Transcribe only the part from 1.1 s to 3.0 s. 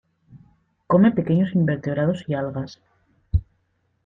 pequeños invertebrados y algas.